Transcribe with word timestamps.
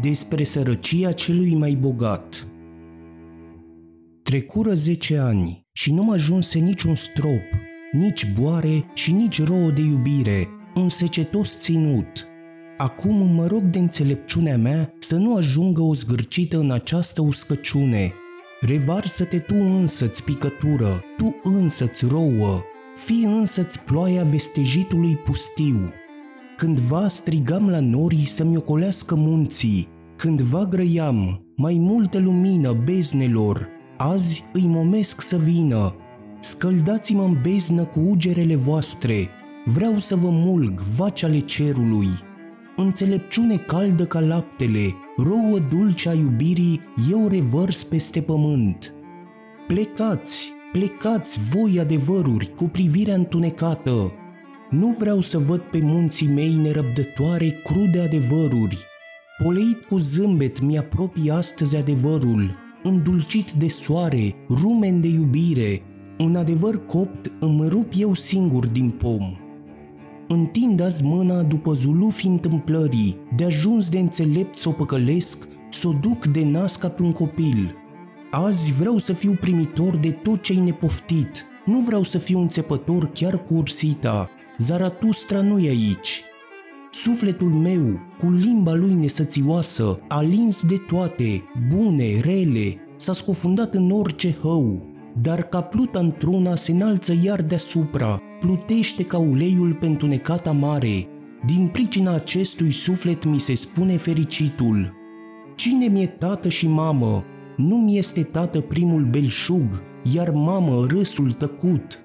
despre 0.00 0.44
sărăcia 0.44 1.12
celui 1.12 1.54
mai 1.54 1.74
bogat. 1.80 2.46
Trecură 4.22 4.74
zece 4.74 5.18
ani 5.18 5.66
și 5.72 5.92
nu 5.92 6.10
ajunse 6.10 6.58
niciun 6.58 6.94
strop, 6.94 7.42
nici 7.92 8.32
boare 8.40 8.90
și 8.94 9.12
nici 9.12 9.42
rouă 9.42 9.70
de 9.70 9.80
iubire, 9.80 10.48
un 10.74 10.88
secetos 10.88 11.60
ținut. 11.60 12.26
Acum 12.76 13.34
mă 13.34 13.46
rog 13.46 13.62
de 13.62 13.78
înțelepciunea 13.78 14.58
mea 14.58 14.92
să 15.00 15.16
nu 15.16 15.36
ajungă 15.36 15.82
o 15.82 15.94
zgârcită 15.94 16.58
în 16.58 16.70
această 16.70 17.22
uscăciune. 17.22 18.12
Revarsă-te 18.60 19.38
tu 19.38 19.54
însă-ți 19.54 20.24
picătură, 20.24 21.04
tu 21.16 21.36
însă-ți 21.42 22.04
rouă, 22.04 22.62
fii 22.94 23.24
însă-ți 23.24 23.84
ploaia 23.84 24.24
vestejitului 24.24 25.16
pustiu. 25.16 25.92
Cândva 26.56 27.08
strigam 27.08 27.68
la 27.68 27.80
norii 27.80 28.26
să-mi 28.26 28.56
ocolească 28.56 29.14
munții, 29.14 29.88
cândva 30.18 30.64
grăiam, 30.64 31.44
mai 31.56 31.76
multă 31.80 32.18
lumină 32.18 32.72
beznelor, 32.84 33.68
azi 33.96 34.44
îi 34.52 34.66
momesc 34.66 35.20
să 35.20 35.36
vină. 35.36 35.94
Scăldați-mă 36.40 37.22
în 37.22 37.38
beznă 37.42 37.84
cu 37.84 38.00
ugerele 38.00 38.56
voastre, 38.56 39.28
vreau 39.64 39.98
să 39.98 40.16
vă 40.16 40.28
mulg, 40.30 40.80
vaci 40.80 41.22
ale 41.22 41.38
cerului. 41.38 42.08
Înțelepciune 42.76 43.56
caldă 43.56 44.06
ca 44.06 44.20
laptele, 44.20 44.94
rouă 45.16 45.58
dulce 45.70 46.08
a 46.08 46.12
iubirii, 46.12 46.80
eu 47.10 47.28
revărs 47.28 47.82
peste 47.82 48.20
pământ. 48.20 48.94
Plecați, 49.66 50.52
plecați 50.72 51.38
voi 51.50 51.78
adevăruri 51.80 52.54
cu 52.54 52.64
privirea 52.64 53.14
întunecată, 53.14 54.12
nu 54.70 54.96
vreau 54.98 55.20
să 55.20 55.38
văd 55.38 55.60
pe 55.60 55.80
munții 55.82 56.28
mei 56.28 56.54
nerăbdătoare 56.54 57.60
crude 57.64 58.00
adevăruri. 58.00 58.86
Poleit 59.42 59.84
cu 59.84 59.98
zâmbet 59.98 60.60
mi-apropii 60.60 61.30
astăzi 61.30 61.76
adevărul, 61.76 62.56
îndulcit 62.82 63.50
de 63.50 63.68
soare, 63.68 64.34
rumen 64.48 65.00
de 65.00 65.08
iubire, 65.08 65.82
un 66.18 66.36
adevăr 66.36 66.86
copt 66.86 67.32
îmi 67.40 67.68
rup 67.68 67.92
eu 67.96 68.14
singur 68.14 68.66
din 68.66 68.90
pom. 68.90 69.36
Întind 70.28 70.80
azi 70.80 71.06
mâna 71.06 71.42
după 71.42 71.72
zulufi 71.72 72.26
întâmplării, 72.26 73.16
de 73.36 73.44
ajuns 73.44 73.88
de 73.88 73.98
înțelept 73.98 74.56
să 74.56 74.68
o 74.68 74.72
păcălesc, 74.72 75.48
să 75.70 75.88
o 75.88 75.92
duc 76.00 76.26
de 76.26 76.44
nasca 76.44 76.88
pe 76.88 77.02
un 77.02 77.12
copil. 77.12 77.74
Azi 78.30 78.72
vreau 78.72 78.98
să 78.98 79.12
fiu 79.12 79.36
primitor 79.40 79.96
de 79.96 80.10
tot 80.10 80.42
ce-ai 80.42 80.60
nepoftit, 80.60 81.44
nu 81.64 81.80
vreau 81.80 82.02
să 82.02 82.18
fiu 82.18 82.40
înțepător 82.40 83.10
chiar 83.12 83.42
cu 83.42 83.54
ursita, 83.54 84.30
Zaratustra 84.58 85.40
nu 85.40 85.58
e 85.58 85.68
aici. 85.68 86.22
Sufletul 87.04 87.48
meu, 87.48 88.00
cu 88.18 88.30
limba 88.30 88.74
lui 88.74 88.92
nesățioasă, 88.92 90.00
a 90.08 90.20
lins 90.20 90.66
de 90.66 90.76
toate, 90.86 91.42
bune, 91.74 92.20
rele, 92.20 92.76
s-a 92.96 93.12
scufundat 93.12 93.74
în 93.74 93.90
orice 93.90 94.36
hău, 94.40 94.82
dar 95.22 95.42
ca 95.42 95.60
pluta 95.60 95.98
într-una 95.98 96.54
se 96.54 96.72
înalță 96.72 97.14
iar 97.24 97.42
deasupra, 97.42 98.20
plutește 98.40 99.04
ca 99.04 99.18
uleiul 99.18 99.74
pentru 99.74 100.06
necata 100.06 100.52
mare. 100.52 101.06
Din 101.46 101.68
pricina 101.72 102.14
acestui 102.14 102.70
suflet 102.70 103.24
mi 103.24 103.38
se 103.38 103.54
spune 103.54 103.96
fericitul. 103.96 104.92
Cine 105.56 105.86
mi-e 105.86 106.06
tată 106.06 106.48
și 106.48 106.68
mamă? 106.68 107.24
Nu 107.56 107.76
mi 107.76 107.98
este 107.98 108.22
tată 108.22 108.60
primul 108.60 109.04
belșug, 109.04 109.82
iar 110.14 110.30
mamă 110.30 110.86
râsul 110.88 111.30
tăcut. 111.30 112.02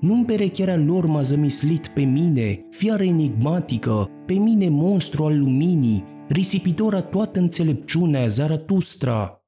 Nu 0.00 0.14
în 0.14 0.24
perecherea 0.24 0.76
lor 0.76 1.06
m-a 1.06 1.20
zămislit 1.20 1.86
pe 1.86 2.02
mine, 2.02 2.66
fiară 2.70 3.04
enigmatică, 3.04 4.10
pe 4.30 4.36
mine 4.36 4.68
monstru 4.68 5.24
al 5.24 5.38
luminii, 5.38 6.04
risipitor 6.28 7.00
toată 7.00 7.38
înțelepciunea 7.38 8.26
Zaratustra. 8.26 9.44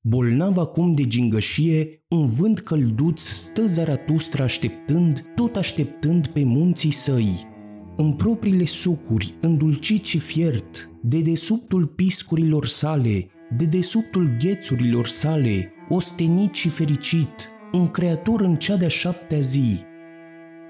Bolnav 0.00 0.58
acum 0.58 0.92
de 0.92 1.04
gingășie, 1.04 2.04
un 2.08 2.26
vânt 2.26 2.60
călduț 2.60 3.20
stă 3.20 3.66
Zaratustra 3.66 4.44
așteptând, 4.44 5.24
tot 5.34 5.56
așteptând 5.56 6.26
pe 6.26 6.44
munții 6.44 6.92
săi. 6.92 7.48
În 7.96 8.12
propriile 8.12 8.64
sucuri, 8.64 9.34
îndulcit 9.40 10.04
și 10.04 10.18
fiert, 10.18 10.90
de 11.02 11.20
desubtul 11.20 11.86
piscurilor 11.86 12.66
sale, 12.66 13.26
de 13.56 13.64
desubtul 13.64 14.36
ghețurilor 14.38 15.06
sale, 15.06 15.72
ostenit 15.88 16.54
și 16.54 16.68
fericit, 16.68 17.50
un 17.72 17.88
creator 17.88 18.40
în 18.40 18.56
cea 18.56 18.76
de-a 18.76 18.88
șaptea 18.88 19.38
zi. 19.38 19.80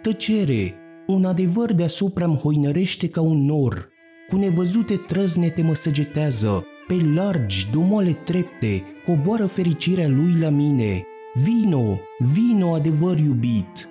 Tăcere, 0.02 0.74
un 1.12 1.24
adevăr 1.24 1.72
deasupra-mi 1.72 2.36
hoinărește 2.36 3.08
ca 3.08 3.20
un 3.20 3.44
nor, 3.44 3.88
cu 4.28 4.36
nevăzute 4.36 4.96
trăznete 4.96 5.62
mă 5.62 5.74
săgetează, 5.74 6.64
pe 6.86 6.96
largi, 7.14 7.68
domoale 7.72 8.12
trepte, 8.12 8.82
coboară 9.04 9.46
fericirea 9.46 10.08
lui 10.08 10.34
la 10.40 10.48
mine. 10.48 11.04
Vino, 11.34 11.98
vino 12.18 12.74
adevăr 12.74 13.18
iubit! 13.18 13.88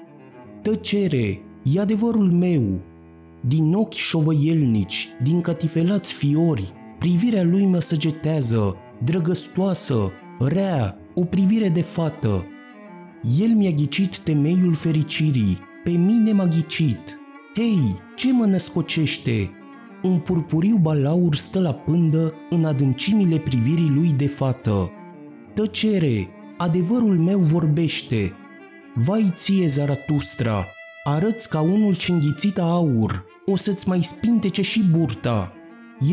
Tăcere, 0.61 1.41
e 1.63 1.79
adevărul 1.79 2.31
meu! 2.31 2.81
Din 3.47 3.73
ochi 3.73 3.93
șovăielnici, 3.93 5.07
din 5.23 5.41
catifelați 5.41 6.13
fiori, 6.13 6.73
privirea 6.99 7.43
lui 7.43 7.65
mă 7.65 7.79
săgetează, 7.79 8.75
drăgăstoasă, 9.03 10.11
rea, 10.39 10.97
o 11.15 11.23
privire 11.23 11.69
de 11.69 11.81
fată, 11.81 12.45
el 13.39 13.49
mi-a 13.49 13.71
ghicit 13.71 14.19
temeiul 14.19 14.73
fericirii, 14.73 15.57
pe 15.89 15.95
mine 15.95 16.31
m-a 16.31 16.45
ghicit. 16.45 17.19
Hei, 17.55 17.99
ce 18.15 18.33
mă 18.33 18.45
născocește? 18.45 19.51
Un 20.03 20.17
purpuriu 20.17 20.77
balaur 20.77 21.35
stă 21.35 21.59
la 21.59 21.73
pândă 21.73 22.33
în 22.49 22.65
adâncimile 22.65 23.37
privirii 23.37 23.89
lui 23.89 24.11
de 24.11 24.27
fată. 24.27 24.91
Tăcere, 25.53 26.27
adevărul 26.57 27.17
meu 27.17 27.39
vorbește. 27.39 28.33
Vai 28.95 29.31
ție, 29.33 29.67
Zaratustra, 29.67 30.65
arăți 31.03 31.49
ca 31.49 31.61
unul 31.61 31.95
ce 31.95 32.11
înghițit 32.11 32.57
aur, 32.57 33.25
o 33.45 33.55
să-ți 33.55 33.87
mai 33.87 33.99
spintece 33.99 34.61
și 34.61 34.83
burta. 34.91 35.53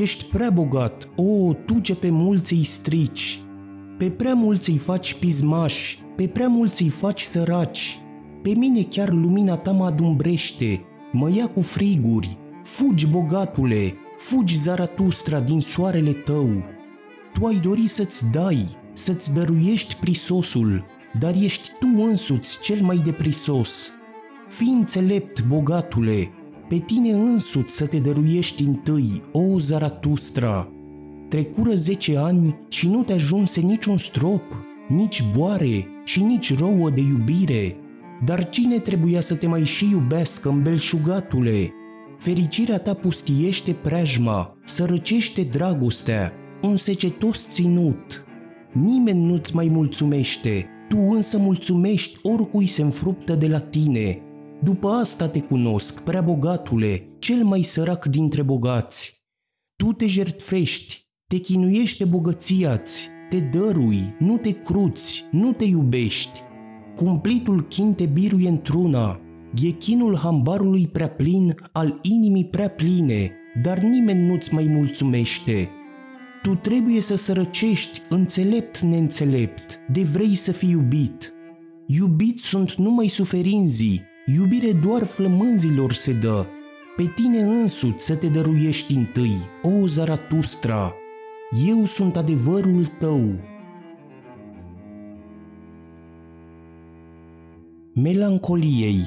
Ești 0.01 0.25
prea 0.25 0.51
bogat, 0.51 1.09
o, 1.17 1.53
tu 1.53 1.79
ce 1.79 1.95
pe 1.95 2.11
mulți 2.11 2.53
îi 2.53 2.65
strici. 2.65 3.41
Pe 3.99 4.11
prea 4.11 4.35
mulți 4.35 4.71
îi 4.71 4.79
faci 4.79 5.15
pismași, 5.15 6.03
pe 6.17 6.29
prea 6.29 6.49
mulți 6.49 6.83
îi 6.83 6.89
faci 6.89 7.23
săraci. 7.23 8.01
Pe 8.47 8.53
mine 8.55 8.83
chiar 8.83 9.13
lumina 9.13 9.57
ta 9.57 9.71
mă 9.71 9.85
adumbrește, 9.85 10.85
mă 11.13 11.31
ia 11.35 11.49
cu 11.49 11.61
friguri. 11.61 12.39
Fugi, 12.63 13.07
bogatule, 13.07 13.95
fugi, 14.19 14.59
Zaratustra, 14.59 15.41
din 15.41 15.61
soarele 15.61 16.13
tău. 16.13 16.51
Tu 17.33 17.47
ai 17.47 17.59
dori 17.59 17.89
să-ți 17.89 18.31
dai, 18.33 18.77
să-ți 18.93 19.35
dăruiești 19.35 19.97
prisosul, 19.97 20.85
dar 21.19 21.35
ești 21.35 21.71
tu 21.81 21.87
însuți 22.03 22.61
cel 22.63 22.83
mai 22.83 22.97
de 22.97 23.13
prisos. 23.13 23.91
Fii 24.49 24.73
înțelept, 24.73 25.47
bogatule, 25.47 26.31
pe 26.69 26.79
tine 26.79 27.11
însuți 27.11 27.73
să 27.73 27.87
te 27.87 27.99
dăruiești 27.99 28.63
întâi, 28.63 29.23
o 29.33 29.59
Zaratustra. 29.59 30.69
Trecură 31.29 31.75
zece 31.75 32.17
ani 32.19 32.57
și 32.69 32.89
nu 32.89 33.03
te 33.03 33.13
ajunse 33.13 33.61
niciun 33.61 33.97
strop, 33.97 34.43
nici 34.89 35.25
boare, 35.37 35.87
și 36.05 36.23
nici 36.23 36.59
rouă 36.59 36.91
de 36.91 37.01
iubire. 37.01 37.77
Dar 38.25 38.49
cine 38.49 38.79
trebuia 38.79 39.21
să 39.21 39.37
te 39.37 39.47
mai 39.47 39.65
și 39.65 39.91
iubească, 39.91 40.51
belșugatule? 40.63 41.73
Fericirea 42.19 42.79
ta 42.79 42.95
pustiește 42.95 43.73
preajma, 43.73 44.59
sărăcește 44.65 45.43
dragostea, 45.43 46.33
un 46.63 46.77
secetos 46.77 47.49
ținut. 47.49 48.25
Nimeni 48.73 49.25
nu-ți 49.25 49.55
mai 49.55 49.69
mulțumește, 49.69 50.67
tu 50.89 50.99
însă 50.99 51.39
mulțumești 51.39 52.19
oricui 52.23 52.67
se 52.67 52.83
înfruptă 52.83 53.35
de 53.35 53.47
la 53.47 53.59
tine. 53.59 54.21
După 54.63 54.89
asta 54.89 55.29
te 55.29 55.41
cunosc, 55.41 56.05
prea 56.05 56.21
bogatule, 56.21 57.09
cel 57.19 57.45
mai 57.45 57.63
sărac 57.63 58.05
dintre 58.05 58.43
bogați. 58.43 59.25
Tu 59.77 59.93
te 59.93 60.07
jertfești, 60.07 61.07
te 61.27 61.37
chinuiește 61.37 62.05
bogăția-ți, 62.05 63.09
te 63.29 63.41
dărui, 63.41 64.17
nu 64.19 64.37
te 64.37 64.51
cruți, 64.51 65.25
nu 65.31 65.53
te 65.53 65.65
iubești. 65.65 66.41
Cumplitul 66.97 67.63
chin 67.63 67.95
te 67.95 68.07
biruie 68.07 68.49
într-una, 68.49 69.21
e 69.63 69.71
chinul 69.71 70.17
hambarului 70.17 70.89
prea 70.89 71.09
plin, 71.09 71.55
al 71.73 71.99
inimii 72.03 72.45
prea 72.45 72.69
pline, 72.69 73.33
dar 73.63 73.79
nimeni 73.79 74.27
nu-ți 74.27 74.55
mai 74.55 74.67
mulțumește. 74.71 75.71
Tu 76.43 76.55
trebuie 76.55 77.01
să 77.01 77.17
sărăcești, 77.17 78.03
înțelept 78.09 78.79
neînțelept, 78.81 79.79
de 79.93 80.03
vrei 80.03 80.37
să 80.37 80.53
fii 80.53 80.71
iubit. 80.71 81.33
Iubit 81.87 82.39
sunt 82.39 82.75
numai 82.75 83.07
suferinzii, 83.07 84.03
iubire 84.27 84.73
doar 84.73 85.05
flămânzilor 85.05 85.93
se 85.93 86.13
dă. 86.13 86.47
Pe 86.97 87.13
tine 87.15 87.39
însuți 87.39 88.05
să 88.05 88.17
te 88.17 88.27
dăruiești 88.27 88.95
întâi, 88.95 89.37
o 89.63 89.87
Zaratustra, 89.87 90.95
eu 91.69 91.85
sunt 91.85 92.17
adevărul 92.17 92.87
tău. 92.87 93.35
Melancoliei 97.99 99.05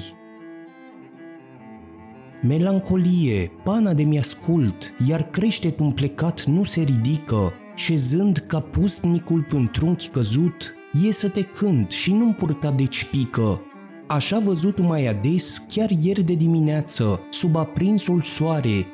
Melancolie, 2.42 3.50
pana 3.64 3.94
de 3.94 4.02
mi-ascult, 4.02 4.94
iar 5.08 5.22
creștet 5.22 5.80
un 5.80 5.90
plecat 5.90 6.44
nu 6.44 6.64
se 6.64 6.80
ridică, 6.80 7.52
șezând 7.74 8.44
ca 8.46 8.60
pustnicul 8.60 9.46
pe 9.48 9.56
un 9.56 9.68
trunchi 9.72 10.08
căzut, 10.08 10.74
e 11.08 11.12
să 11.12 11.28
te 11.28 11.42
cânt 11.42 11.90
și 11.90 12.12
nu-mi 12.12 12.34
purta 12.34 12.70
de 12.70 12.88
pică. 13.10 13.60
Așa 14.06 14.38
văzut 14.38 14.80
mai 14.80 15.06
ades 15.06 15.64
chiar 15.68 15.90
ieri 16.02 16.22
de 16.22 16.34
dimineață, 16.34 17.20
sub 17.30 17.56
aprinsul 17.56 18.20
soare. 18.20 18.86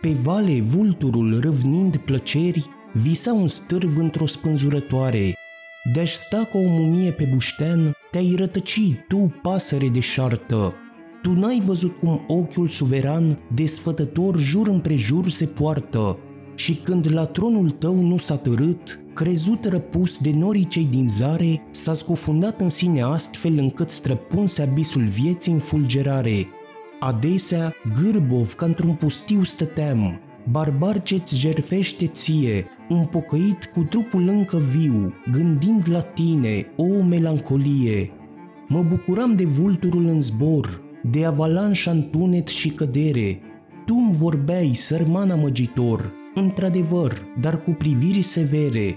Pe 0.00 0.08
vale 0.22 0.60
vulturul 0.60 1.40
râvnind 1.40 1.96
plăceri, 1.96 2.66
visa 2.92 3.32
un 3.32 3.46
stârv 3.46 3.96
într-o 3.96 4.26
spânzurătoare. 4.26 5.32
De-aș 5.92 6.12
sta 6.12 6.48
ca 6.52 6.58
o 6.58 6.68
mumie 6.68 7.10
pe 7.10 7.28
buștean, 7.32 7.92
te-ai 8.10 8.34
rătăci 8.36 8.80
tu, 9.08 9.34
pasăre 9.42 9.88
de 9.88 10.00
șartă. 10.00 10.74
Tu 11.22 11.32
n-ai 11.32 11.62
văzut 11.64 11.96
cum 11.98 12.24
ochiul 12.26 12.68
suveran, 12.68 13.38
desfătător 13.54 14.38
jur 14.38 14.68
împrejur 14.68 15.28
se 15.28 15.46
poartă, 15.46 16.18
și 16.54 16.74
când 16.74 17.12
la 17.12 17.24
tronul 17.24 17.70
tău 17.70 18.00
nu 18.00 18.16
s-a 18.16 18.36
târât, 18.36 19.00
crezut 19.14 19.64
răpus 19.64 20.18
de 20.20 20.30
norii 20.34 20.66
cei 20.66 20.86
din 20.86 21.08
zare, 21.08 21.62
s-a 21.70 21.94
scufundat 21.94 22.60
în 22.60 22.68
sine 22.68 23.00
astfel 23.00 23.58
încât 23.58 23.90
străpunse 23.90 24.62
abisul 24.62 25.04
vieții 25.04 25.52
în 25.52 25.58
fulgerare. 25.58 26.46
Adesea, 27.00 27.74
gârbov 28.02 28.52
ca 28.52 28.66
într-un 28.66 28.94
pustiu 28.94 29.42
stăteam, 29.42 30.20
barbar 30.50 31.02
ce-ți 31.02 31.38
jerfește 31.38 32.06
ție, 32.06 32.66
un 32.88 33.04
pocăit 33.04 33.70
cu 33.74 33.82
trupul 33.82 34.28
încă 34.28 34.62
viu, 34.76 35.14
gândind 35.30 35.90
la 35.90 36.00
tine, 36.00 36.66
o 36.76 37.02
melancolie. 37.02 38.10
Mă 38.68 38.82
bucuram 38.82 39.34
de 39.34 39.44
vulturul 39.44 40.06
în 40.06 40.20
zbor, 40.20 40.82
de 41.02 41.24
avalanșa 41.24 41.90
în 41.90 42.08
tunet 42.10 42.48
și 42.48 42.68
cădere. 42.68 43.40
Tu 43.84 43.94
îmi 43.94 44.12
vorbeai, 44.12 44.74
sărman 44.74 45.30
amăgitor, 45.30 46.12
într-adevăr, 46.34 47.26
dar 47.40 47.62
cu 47.62 47.70
priviri 47.70 48.22
severe. 48.22 48.96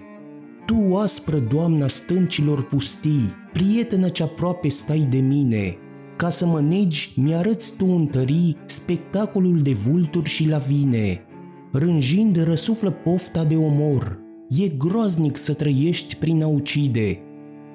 Tu, 0.65 0.95
aspră 0.95 1.39
doamna 1.39 1.87
stâncilor 1.87 2.63
pustii, 2.63 3.33
prietenă 3.53 4.09
ce 4.09 4.23
aproape 4.23 4.67
stai 4.67 5.07
de 5.09 5.19
mine, 5.19 5.77
ca 6.15 6.29
să 6.29 6.45
mă 6.45 6.61
negi, 6.61 7.13
mi-arăți 7.15 7.77
tu 7.77 7.85
întări 7.85 8.57
spectacolul 8.65 9.57
de 9.57 9.73
vulturi 9.73 10.29
și 10.29 10.47
lavine. 10.47 11.25
Rânjind 11.73 12.43
răsuflă 12.43 12.91
pofta 12.91 13.43
de 13.43 13.55
omor, 13.55 14.19
e 14.49 14.67
groaznic 14.67 15.37
să 15.37 15.53
trăiești 15.53 16.15
prin 16.15 16.43
a 16.43 16.47
ucide. 16.47 17.19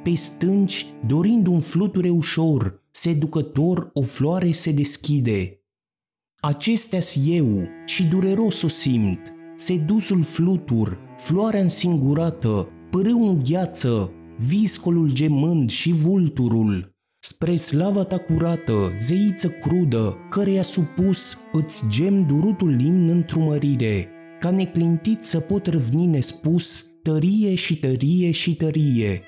Pe 0.02 0.14
stânci, 0.14 0.86
dorind 1.06 1.46
un 1.46 1.60
fluture 1.60 2.08
ușor, 2.08 2.82
seducător 2.90 3.90
o 3.92 4.02
floare 4.02 4.50
se 4.50 4.72
deschide. 4.72 5.60
Acestea-s 6.40 7.26
eu 7.26 7.68
și 7.86 8.06
dureros 8.06 8.62
o 8.62 8.68
simt, 8.68 9.32
sedusul 9.56 10.22
flutur, 10.22 10.98
floarea 11.16 11.60
însingurată, 11.60 12.68
pârâul 12.90 13.28
în 13.28 13.42
gheață, 13.50 14.12
viscolul 14.48 15.12
gemând 15.12 15.70
și 15.70 15.92
vulturul. 15.92 16.95
Spre 17.36 17.56
slava 17.56 18.04
ta 18.04 18.18
curată, 18.18 18.92
zeiță 19.06 19.48
crudă, 19.48 20.16
căreia 20.30 20.62
supus 20.62 21.18
îți 21.52 21.88
gem 21.90 22.26
durutul 22.26 22.68
limn 22.68 23.08
întrumărire, 23.08 24.08
ca 24.38 24.50
neclintit 24.50 25.22
să 25.22 25.40
pot 25.40 25.66
răvni 25.66 26.06
nespus, 26.06 26.92
tărie 27.02 27.54
și 27.54 27.78
tărie 27.78 28.30
și 28.30 28.56
tărie. 28.56 29.22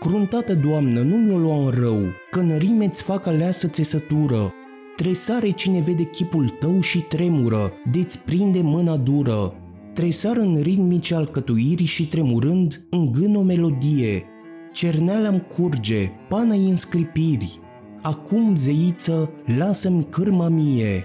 Cruntată 0.00 0.54
doamnă, 0.54 1.00
nu 1.00 1.16
mi-o 1.16 1.38
lua 1.38 1.64
în 1.64 1.70
rău, 1.70 2.00
că 2.30 2.40
în 2.40 2.56
rime-ți 2.58 3.02
fac 3.02 3.26
aleasă 3.26 3.66
țesătură, 3.66 4.52
Tresare 4.96 5.50
cine 5.50 5.80
vede 5.80 6.04
chipul 6.04 6.48
tău 6.48 6.80
și 6.80 6.98
tremură, 7.00 7.72
de-ți 7.92 8.24
prinde 8.24 8.60
mâna 8.62 8.96
dură. 8.96 9.54
Tresar 9.94 10.36
în 10.36 10.60
ritmice 10.60 11.14
alcătuirii 11.14 11.86
și 11.86 12.08
tremurând, 12.08 12.86
gân 13.10 13.34
o 13.34 13.42
melodie. 13.42 14.24
Cerneala-mi 14.72 15.40
curge, 15.40 16.10
pana 16.28 16.54
în 16.54 16.76
sclipiri. 16.76 17.60
Acum, 18.02 18.54
zeiță, 18.54 19.30
lasă-mi 19.56 20.04
cârma 20.04 20.48
mie. 20.48 21.04